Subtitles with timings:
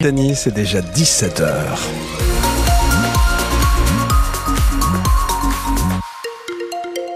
[0.00, 1.76] Dany, c'est déjà 17h.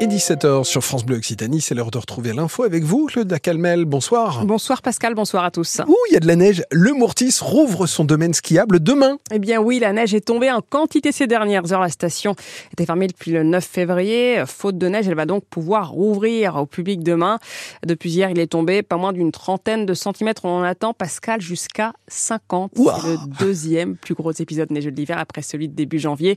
[0.02, 3.84] Et 17h sur France Bleu Occitanie, c'est l'heure de retrouver l'info avec vous, Claude Dacalmel.
[3.84, 4.44] Bonsoir.
[4.44, 5.80] Bonsoir Pascal, bonsoir à tous.
[5.86, 6.64] Ouh, il y a de la neige.
[6.72, 9.18] Le Mourtis rouvre son domaine skiable demain.
[9.32, 11.82] Eh bien oui, la neige est tombée en quantité ces dernières heures.
[11.82, 12.34] La station
[12.72, 14.42] était fermée depuis le 9 février.
[14.44, 17.38] Faute de neige, elle va donc pouvoir rouvrir au public demain.
[17.86, 20.44] Depuis hier, il est tombé pas moins d'une trentaine de centimètres.
[20.46, 22.72] On en attend, Pascal, jusqu'à 50.
[22.76, 22.98] Ouah.
[23.00, 26.36] C'est le deuxième plus gros épisode neigeux de l'hiver après celui de début janvier.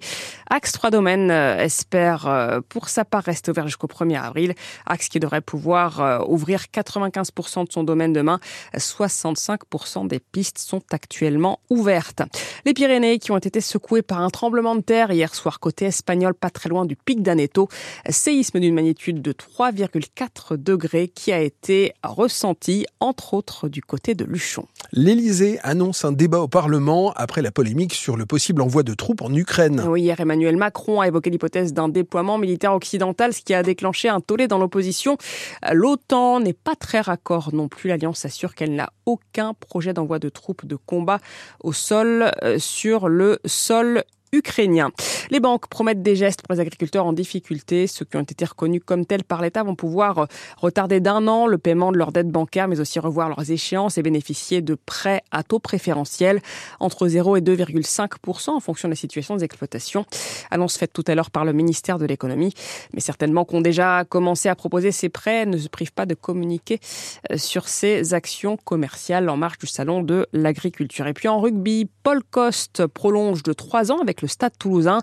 [0.51, 4.53] Axe 3 Domaines euh, espère euh, pour sa part rester ouvert jusqu'au 1er avril.
[4.85, 8.39] Axe qui devrait pouvoir euh, ouvrir 95% de son domaine demain.
[8.75, 12.23] 65% des pistes sont actuellement ouvertes.
[12.65, 16.33] Les Pyrénées qui ont été secouées par un tremblement de terre hier soir côté espagnol,
[16.33, 17.69] pas très loin du pic d'Aneto.
[18.09, 24.25] Séisme d'une magnitude de 3,4 degrés qui a été ressenti entre autres du côté de
[24.25, 24.65] Luchon.
[24.91, 29.21] L'Élysée annonce un débat au Parlement après la polémique sur le possible envoi de troupes
[29.21, 29.83] en Ukraine.
[29.87, 34.09] Oui, hier, Emmanuel Macron a évoqué l'hypothèse d'un déploiement militaire occidental, ce qui a déclenché
[34.09, 35.17] un tollé dans l'opposition.
[35.71, 37.89] L'OTAN n'est pas très raccord non plus.
[37.89, 41.19] L'Alliance assure qu'elle n'a aucun projet d'envoi de troupes de combat
[41.63, 44.03] au sol, euh, sur le sol
[44.35, 44.91] ukrainien.
[45.31, 47.87] Les banques promettent des gestes pour les agriculteurs en difficulté.
[47.87, 50.25] Ceux qui ont été reconnus comme tels par l'État vont pouvoir euh,
[50.57, 54.03] retarder d'un an le paiement de leurs dettes bancaires, mais aussi revoir leurs échéances et
[54.03, 56.41] bénéficier de prêts à taux préférentiels
[56.79, 60.05] entre 0 et 2,5% en fonction de la situation des exploitations.
[60.51, 62.53] Annonce faite tout à l'heure par le ministère de l'économie.
[62.93, 66.79] Mais certainement qu'on déjà commencé à proposer ces prêts ne se privent pas de communiquer
[67.31, 71.07] euh, sur ces actions commerciales en marge du salon de l'agriculture.
[71.07, 74.99] Et puis en rugby, Paul Coste prolonge de trois ans avec le Stade toulousain.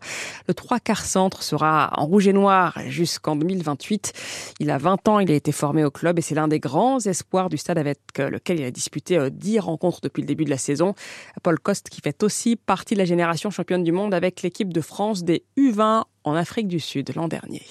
[0.48, 4.12] Le trois quarts centre sera en rouge et noir jusqu'en 2028.
[4.61, 6.98] Il a 20 ans, il a été formé au club et c'est l'un des grands
[7.01, 10.45] espoirs du stade avec euh, lequel il a disputé euh, 10 rencontres depuis le début
[10.45, 10.95] de la saison.
[11.42, 14.81] Paul Coste qui fait aussi partie de la génération championne du monde avec l'équipe de
[14.81, 17.62] France des U20 en Afrique du Sud l'an dernier.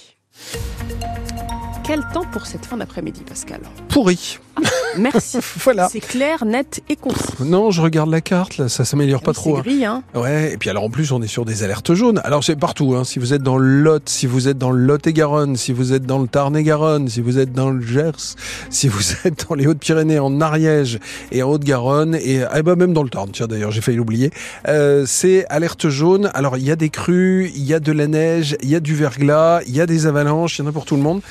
[1.84, 3.62] Quel temps pour cette fin d'après-midi, Pascal?
[3.90, 4.40] Pourri.
[4.98, 5.38] Merci.
[5.64, 5.90] Voilà.
[5.92, 7.20] C'est clair, net et concis.
[7.40, 9.54] Non, je regarde la carte, là, ça s'améliore pas Oui, trop.
[9.54, 9.64] C'est hein.
[9.64, 12.20] gris, hein Ouais, et puis alors en plus on est sur des alertes jaunes.
[12.24, 13.04] Alors c'est partout, hein.
[13.04, 16.06] si vous êtes dans le Lot, si vous êtes dans le Lot-et-Garonne, si vous êtes
[16.06, 18.36] dans le Tarn-et-Garonne, si vous êtes dans le Gers,
[18.70, 21.00] si vous êtes dans les Hautes-Pyrénées, en Ariège
[21.32, 24.32] et en Haute-Garonne, et eh ben, même dans le Tarn, tiens d'ailleurs j'ai failli l'oublier,
[24.68, 26.32] euh, c'est alerte jaune.
[26.34, 28.80] Alors il y a des crues, il y a de la neige, il y a
[28.80, 31.22] du verglas, il y a des avalanches, il y en a pour tout le monde.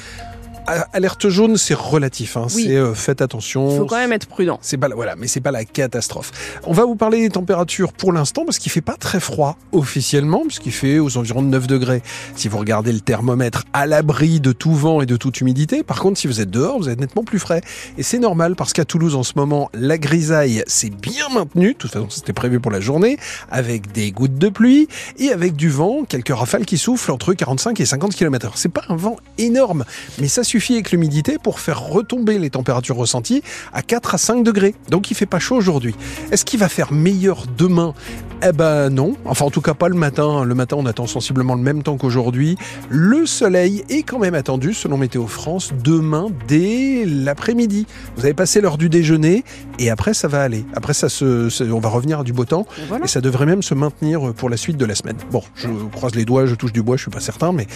[0.67, 2.47] Alerte jaune, c'est relatif, hein.
[2.55, 2.65] Oui.
[2.65, 3.71] c'est euh, faites attention.
[3.71, 4.59] Il faut quand même être prudent.
[4.63, 6.31] C'est pas voilà, mais c'est pas la catastrophe.
[6.65, 10.43] On va vous parler des températures pour l'instant parce qu'il fait pas très froid officiellement
[10.47, 12.03] puisqu'il fait aux environs de 9 degrés.
[12.37, 16.01] Si vous regardez le thermomètre à l'abri de tout vent et de toute humidité, par
[16.01, 17.63] contre si vous êtes dehors, vous êtes nettement plus frais
[17.99, 21.79] et c'est normal parce qu'à Toulouse en ce moment, la grisaille s'est bien maintenue, de
[21.79, 23.19] toute façon c'était prévu pour la journée
[23.51, 24.89] avec des gouttes de pluie
[25.19, 28.53] et avec du vent, quelques rafales qui soufflent entre 45 et 50 km/h.
[28.55, 29.85] C'est pas un vent énorme,
[30.19, 34.43] mais ça suffit avec l'humidité pour faire retomber les températures ressenties à 4 à 5
[34.43, 34.75] degrés.
[34.91, 35.95] Donc il fait pas chaud aujourd'hui.
[36.33, 37.95] Est-ce qu'il va faire meilleur demain?
[38.43, 39.15] Eh ben non.
[39.27, 40.45] Enfin en tout cas pas le matin.
[40.45, 42.57] Le matin on attend sensiblement le même temps qu'aujourd'hui.
[42.89, 47.87] Le soleil est quand même attendu selon Météo France demain dès l'après-midi.
[48.17, 49.45] Vous avez passé l'heure du déjeuner
[49.79, 50.65] et après ça va aller.
[50.75, 53.05] Après ça se, on va revenir à du beau temps Et voilà.
[53.05, 55.17] et ça devrait même se maintenir pour la suite de la semaine.
[55.31, 57.67] Bon, je croise les doigts, je touche du bois, je suis pas certain, mais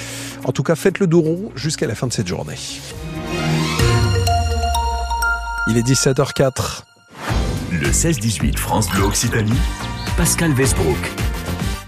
[0.44, 2.56] en tout cas faites le dos rond jusqu'à la fin de cette journée.
[5.68, 6.82] Il est 17h04.
[7.72, 9.58] Le 16-18 France Bleu Occitanie,
[10.16, 11.33] Pascal Westbrook.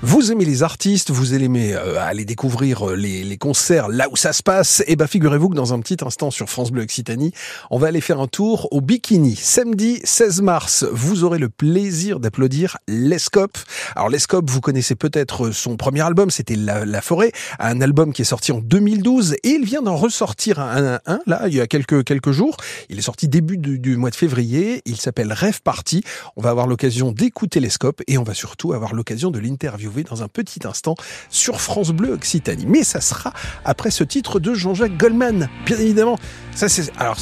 [0.03, 4.17] Vous aimez les artistes, vous aimez euh, aller découvrir euh, les, les concerts là où
[4.17, 7.33] ça se passe, et ben figurez-vous que dans un petit instant sur France Bleu Occitanie,
[7.71, 9.35] on va aller faire un tour au Bikini.
[9.37, 13.57] Samedi 16 mars, vous aurez le plaisir d'applaudir Lescope.
[13.97, 18.21] Alors Lescope, vous connaissez peut-être son premier album, c'était la, La Forêt, un album qui
[18.21, 21.61] est sorti en 2012, et il vient d'en ressortir un, un, un, là, il y
[21.63, 22.59] a quelques, quelques jours.
[22.91, 26.05] Il est sorti début du, du mois de février, il s'appelle Rêve Party.
[26.37, 30.23] On va avoir l'occasion d'écouter Lescope, et on va surtout avoir l'occasion de l'interviewer dans
[30.23, 30.95] un petit instant
[31.31, 32.67] sur France Bleu Occitanie.
[32.67, 33.33] Mais ça sera
[33.65, 36.19] après ce titre de Jean-Jacques Goldman, bien évidemment.
[36.55, 37.17] Ça c'est alors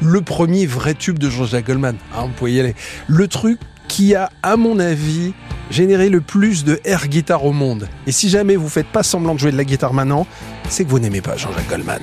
[0.00, 1.96] le premier vrai tube de Jean-Jacques Goldman.
[2.14, 2.74] Hein, vous pouvez y aller.
[3.06, 3.58] Le truc
[3.88, 5.32] qui a, à mon avis,
[5.70, 7.88] généré le plus de air guitare au monde.
[8.06, 10.26] Et si jamais vous faites pas semblant de jouer de la guitare maintenant,
[10.68, 12.02] c'est que vous n'aimez pas Jean-Jacques Goldman.